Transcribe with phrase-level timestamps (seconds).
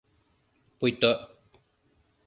[0.77, 1.11] Пуйто...